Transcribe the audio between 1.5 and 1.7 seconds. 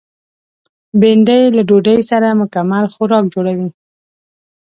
له